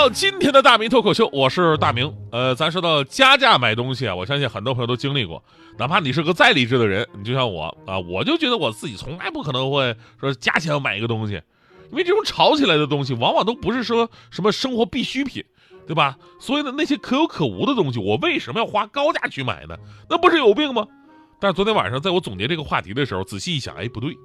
[0.00, 2.10] 到今天的大明脱口秀，我是大明。
[2.32, 5.44] 呃，咱说到加价买东西啊，我相信很多朋友都经历过，
[5.78, 11.34] 哪怕你是个再理智的人，你就像我啊，我就觉得我自己从来不可能会说加钱买一个东西，
[11.90, 15.44] 因为这种炒起来的东西，往往都不是说什么生活必需品，
[15.86, 16.16] 对吧？
[16.40, 19.76] 所以呢，那些可有可无的东西，我为什么要花高价去买呢？
[20.08, 20.86] 那不是有病吗？
[21.38, 24.16] 但是昨天晚上在我总结这个话题的时候，仔细一想，哎，不对，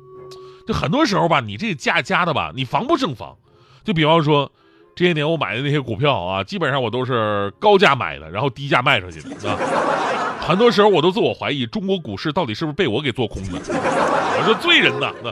[0.66, 3.36] 就很多时候吧，你这个价加的吧，你防不胜防。
[3.84, 4.50] 就比方说。
[4.96, 9.58] 这些年我买的那些股票啊，基本上我都是高价买的，然后低价卖出去的啊。
[10.40, 13.60] 很多时候我都自我怀疑，中国股市到底是不是被我给做空的？
[14.38, 15.12] 我是罪人呐！
[15.24, 15.32] 那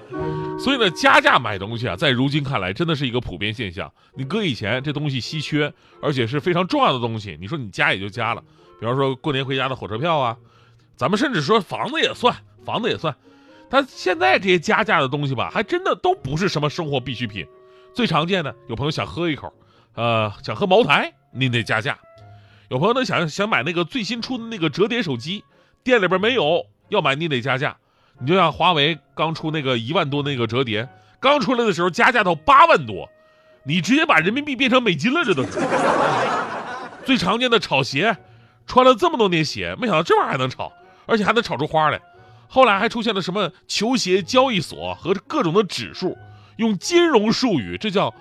[0.60, 3.92] 所以呢，加价买东西啊，在如今看来真的是一个普遍现象。
[4.16, 8.44] 你搁以前这东西稀缺，而且是非常重要的东西，你说你加也就加了。
[8.80, 10.36] 比方说过年回家的火车票啊，
[10.98, 13.16] 咱们甚至说房子也算，房子也算。
[13.70, 17.46] 但现在这些加价的东西吧，还真的都不是什么生活必需品。
[17.94, 19.54] 最常见的，有朋友想喝一口，
[19.94, 21.94] 呃，想喝茅台，您得加价；
[22.70, 25.44] 有朋友呢想想买那个最新出的那个折叠手机，
[25.84, 27.78] 店里边没有，要买你得加价。
[28.20, 30.88] 你就像华为刚出那个一万多那个折叠，
[31.20, 33.10] 刚出来的时候加价到八万多，
[33.64, 35.44] 你直接把人民币变成美金了，这都。
[37.06, 38.18] 最常见的炒鞋，
[38.66, 40.72] 穿了这么多年鞋，没想到这玩意儿还能炒，
[41.06, 42.02] 而且还能炒出花来。
[42.48, 46.18] 后来还出现了什么球鞋交易所和各种的指数。
[46.58, 48.14] 用金融术语，这叫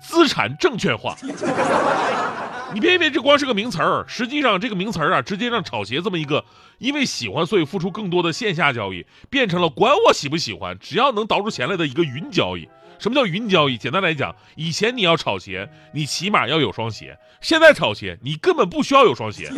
[0.00, 1.16] 资产证券化。
[2.74, 6.44] 你别以为这光是个名词儿，实际上这个名词儿啊，直接让炒鞋这么一个
[6.76, 12.68] 因为喜欢所以付出更多的线下交易，变成了管我喜不喜欢，只要能倒出钱来的一个云交易。
[12.98, 13.78] 什么叫云交易？
[13.78, 19.50] 简单来讲，以前你要炒鞋，你起码要有双鞋；现在炒鞋，你根本不需要有双鞋。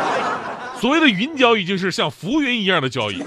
[0.80, 3.22] 所谓的云交易，就是像浮云一样的交易。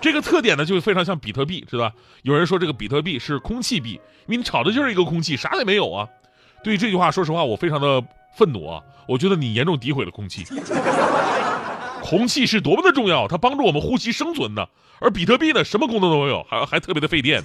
[0.00, 1.94] 这个特点呢，就非常像比特币，知道吧？
[2.22, 3.92] 有人说这个比特币是空气币，
[4.26, 6.08] 因为你炒的就是一个空气，啥也没有啊。
[6.64, 8.02] 对于这句话，说实话，我非常的
[8.36, 8.82] 愤怒啊！
[9.06, 10.44] 我觉得你严重诋毁了空气。
[12.02, 14.66] 空气是多么的重要，它帮助我们呼吸生存呢，
[15.00, 17.42] 而比特币呢，什么功能都没有，还还特别的费电。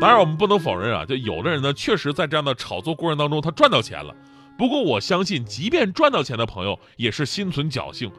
[0.00, 4.14] 当然，我们不能否认啊，就有的人呢，确实在这样的炒作过程当中，他赚到钱了。
[4.56, 8.10] 不过我相信，即便赚到钱的朋友，也是心存侥幸。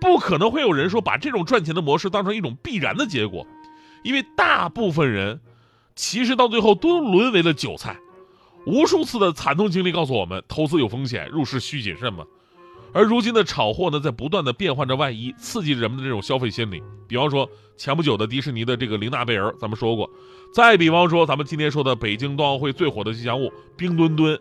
[0.00, 3.46] 不可能会有人说把这种赚钱的模式当成一种必然的结果，
[4.02, 5.40] 因为大部分人
[5.94, 7.96] 其实到最后都沦为了韭菜。
[8.66, 12.24] 无数次的惨痛经历告诉我们，投资有风险，入市需谨慎嘛。
[12.92, 16.82] 而如今的炒货呢，在不断的变换着外衣，刺激人们的这种消费心理。
[17.08, 20.06] 比方说前不久的迪士尼的这个玲娜贝儿，咱们说过；
[20.54, 24.38] 再比方说咱们今天说的北京冬奥会最火的吉祥物冰墩墩。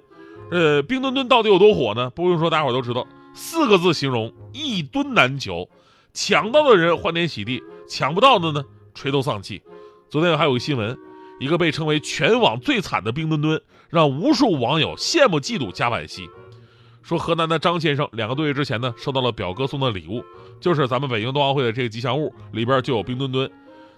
[0.52, 2.09] 呃，冰墩墩到底有多火呢？
[2.12, 3.08] 不用说，大伙都知道。
[3.33, 5.67] 四个字形容一吨难求，
[6.13, 8.63] 抢到的人欢天喜地，抢不到的呢
[8.94, 9.61] 垂头丧气。
[10.09, 10.95] 昨天还有个新闻，
[11.39, 16.29] 一个被称为全网最惨的冰墩墩，让无数网友羡慕嫉妒加惋惜。
[17.01, 20.23] 说河南的张先生两个多月之前呢，收到了表哥送的礼物，
[20.61, 23.50] 就是咱们北京冬奥会的这个吉祥物，里边就有冰墩墩。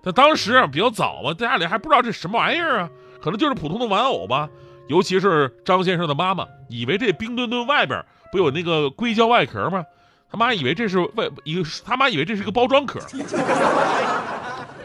[0.02, 2.90] 但当时比较早嘛，家里还不知道这什么玩意儿啊，
[3.22, 4.50] 可能就是普通的玩偶吧。
[4.88, 8.04] 尤其是张先生的妈妈，以为这冰墩墩外边。
[8.36, 9.86] 不有那个硅胶外壳吗？
[10.30, 13.00] 他妈以为这是外一个，他妈以为这是个包装壳，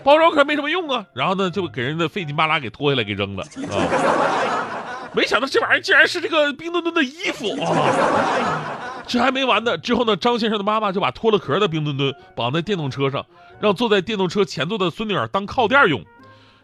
[0.04, 1.04] 包装壳没什么用啊。
[1.12, 5.10] 然后呢，就给人家费劲巴拉给脱下来给扔了啊。
[5.12, 9.02] 没想到这玩意儿竟然是这个冰墩墩的衣服啊！
[9.08, 13.26] 这还没完呢，之后呢，张先生的妈妈就把脱了壳的冰墩墩绑在电动车上，
[13.58, 16.04] 让坐在电动车前座的孙女儿当靠垫用。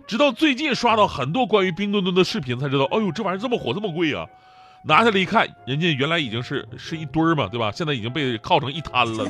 [0.07, 4.25] 直到最近刷到很多关于冰墩墩的视频，才知道，哎呦，这玩意儿这么火，这么贵啊！
[4.87, 7.73] 拿下来一看，人家原来已经是是一堆儿嘛，对吧？
[7.73, 9.25] 现在已经被靠成一滩了。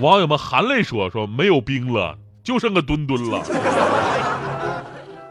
[0.00, 2.14] 网友们含泪说：“说没有冰了，
[2.44, 3.42] 就剩个墩墩了。”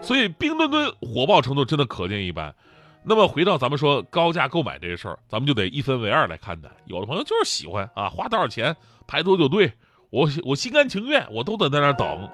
[0.01, 2.56] 所以冰墩墩火爆程度真的可见一斑。
[3.03, 6.69] 那么回到咱们说高价购买这个事儿，咱们就得一分为二来看待。
[6.85, 8.75] 有的朋友就是喜欢啊，花多少钱
[9.06, 9.71] 排多久队，
[10.09, 12.27] 我我心甘情愿，我都得在那等。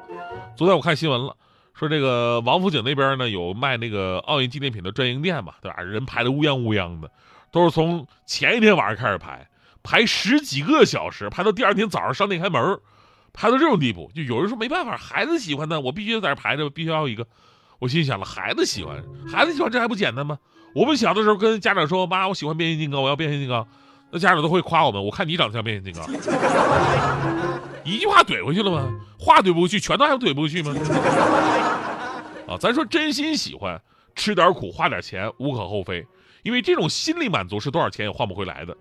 [0.55, 1.35] 昨天我看新闻了。
[1.73, 5.81] 说这个王府井那边呢有卖那个奥运纪念品的专营店嘛，对吧？
[5.81, 7.09] 人排的乌泱乌泱的，
[7.51, 9.47] 都是从前一天晚上开始排，
[9.81, 12.79] 排十几个小时，排到第二天早上商店开门，
[13.33, 14.11] 排到这种地步。
[14.13, 17.25] 就有人说没办法，孩子喜欢的，我必须在这排着，必须要一个。
[17.79, 20.37] 我心想了，孩子喜欢，孩子喜欢这还不简单吗？
[20.75, 23.67] 我们小的时候跟家长说，妈，我喜欢变形金刚，我要变形金刚，
[24.11, 27.70] 那家长都会夸我们，我看你长得像变形金刚。
[27.83, 28.93] 一句话怼回去了吗？
[29.17, 30.73] 话怼不回去，拳头还怼不回去吗？
[32.47, 33.81] 啊，咱说真心喜欢，
[34.15, 36.05] 吃点苦花点钱无可厚非，
[36.43, 38.75] 因为这种心理满足是多少钱也换不回来的。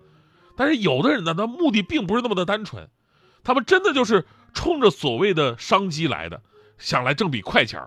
[0.56, 2.88] 但是有的人呢，他目的并不是那么的单纯，
[3.42, 6.42] 他们真的就是冲着所谓的商机来的，
[6.78, 7.80] 想来挣笔快钱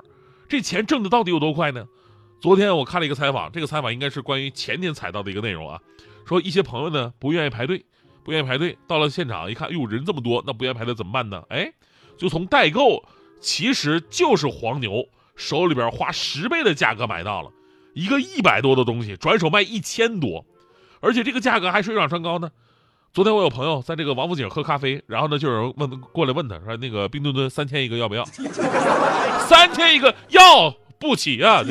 [0.50, 1.86] 这钱挣的到底有多快呢？
[2.42, 5.80] 昨天我看了一个采访，这个采访应该是关于前天采到的一个内容啊，
[6.26, 7.86] 说一些朋友呢不愿意排队，
[8.24, 11.44] 不愿意排队，到了现场一看，哟，人这么多，那不愿意排队怎么办呢？
[11.50, 11.72] 哎，
[12.18, 13.04] 就从代购，
[13.40, 15.08] 其实就是黄牛。
[15.36, 17.50] 手里边花十倍的价格买到了
[17.96, 20.46] 一个一百多的东西，转手卖一千多，
[21.00, 22.52] 而且这个价格还水涨船高呢。
[23.12, 28.24] 昨天我有朋友在这个王府井喝咖啡，然后呢就有人问过来问他说：“那个冰墩墩三千一个要不要？”
[29.50, 31.64] 三千一个要不起啊！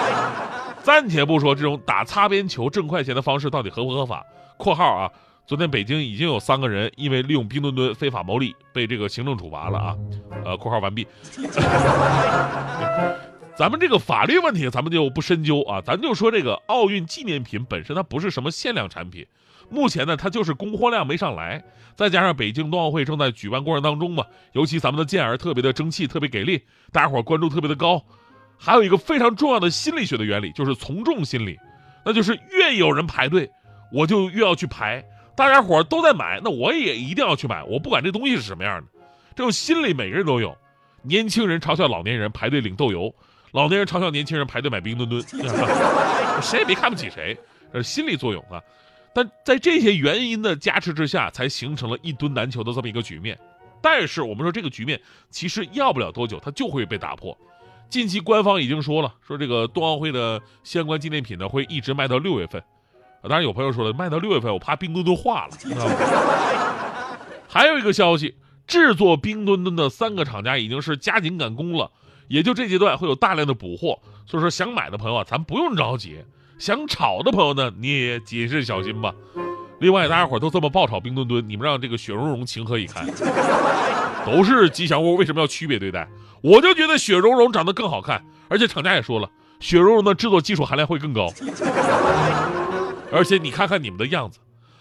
[0.82, 4.22] 暂且不说这种打擦边球挣快钱的方式到底合不合法
[4.58, 5.10] （括号啊）。
[5.44, 9.96] 昨天北京已经有三个人因为利用冰墩墩非法牟利被这个行政处罚了啊，
[10.44, 11.06] 呃，括号完毕。
[13.54, 19.26] 咱们这个法律问题咱们就不深究啊，咱就说这个奥运纪念品本身它不是什么限量产品，
[19.68, 21.62] 目前呢它就是供货量没上来，
[21.94, 26.62] 再加上北京冬奥会正在举办过程当中嘛，尤其咱们的健儿特别的争气，特别给力，
[26.92, 28.02] 大家伙关注特别的高，
[28.56, 31.58] 还有一个非常重要的心理学的原理就是从众心理，
[32.06, 33.50] 那就是越有人排队，
[33.92, 35.04] 我就越要去排。
[35.42, 37.64] 大家伙都在买，那我也一定要去买。
[37.64, 38.86] 我不管这东西是什么样的，
[39.34, 40.56] 这种心理每个人都有。
[41.02, 43.12] 年轻人嘲笑老年人排队领豆油，
[43.50, 45.20] 老年人嘲笑年轻人排队买冰墩墩，
[46.40, 47.36] 谁也别看不起谁，
[47.72, 48.62] 这是心理作用啊。
[49.12, 53.36] 但在这些原因的加持之下，才形成了一吨难求的这么一个局面。
[53.80, 57.36] 但是我们说这个局面其实要不了多久，它就会被打破。
[57.90, 62.62] 近期官方已经说了，说这个冬奥会的相关纪念品呢会一直卖到六月份。
[63.22, 65.56] 当然有朋友说了，卖到六月份，我怕冰墩墩化了。
[65.58, 65.94] 知道吗
[67.48, 68.34] 还有一个消息，
[68.66, 71.90] 制作冰墩墩的三个厂家已经是加紧赶工了，
[72.28, 73.98] 也就这阶段会有大量的补货。
[74.26, 76.24] 所以说，想买的朋友啊，咱不用着急；
[76.58, 79.14] 想炒的朋友呢，你也谨慎小心吧。
[79.80, 83.06] 另外，大家伙都这么爆炒冰墩墩，你们让这个雪融融情何以堪？
[84.24, 86.08] 都是吉祥物，为什么要区别对待？
[86.40, 89.28] 我就觉得雪融融长得更好看，而且厂家也说了，
[89.60, 91.28] 雪融融的制作技术含量会更高。
[93.12, 94.38] 而且你看看你们的样子，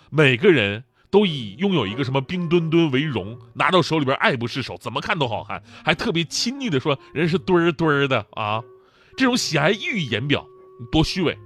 [0.09, 8.63] 每个人都以拥有一个什么冰墩墩为荣，拿到手里边爱不释手，怎么看都好看，还特别亲昵的说人是墩儿墩儿的啊，
[9.17, 10.45] 这种喜爱溢于言表，
[10.91, 11.37] 多虚伪！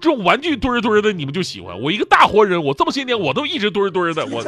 [0.00, 4.42] 这种玩具墩儿墩儿的你们就喜欢，我一个大活人，我这么些年我都一直墩儿墩儿的，我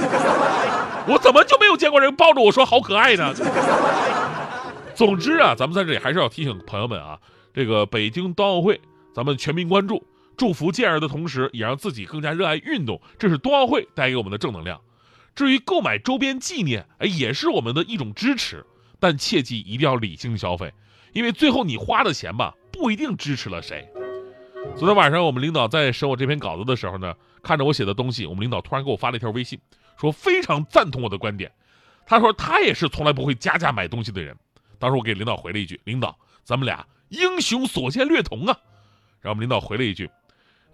[1.06, 3.34] 我怎么就没有见过人抱着我说好可爱呢？
[4.94, 7.18] 总之啊，咱们在这里还是要提醒朋友们啊，
[7.52, 8.80] 这个北京冬奥会，
[9.12, 10.04] 咱们全民关注。
[10.36, 14.80] 祝福健儿的同时，也让自己更加热爱运动，这是冬奥会带给我们的正能量。
[15.34, 18.64] 至于购买周边纪念，哎，也是我们的一种支持，
[19.00, 20.72] 但切记一定要理性消费，
[21.12, 23.88] 因为最后你花的钱吧，不一定支持了谁。
[24.76, 29.58] 昨天晚上我们领导在审我这篇稿子的时候呢，看着我写的东西，我们领导突然给我发了一条微信，
[29.96, 31.52] 说非常赞同我的观点。
[32.06, 34.36] 他说他也是从来不会加价买东西的人。
[34.78, 38.58] 当时我给领导回了一句：“领导，咱们俩英雄所见略同啊。”
[39.20, 40.10] 然后我们领导回了一句。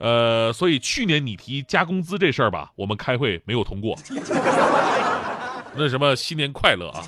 [0.01, 3.97] 呃，所以去年你提加工资这事儿吧，我们开会没有通过。
[5.77, 7.05] 那什么，新年快乐啊！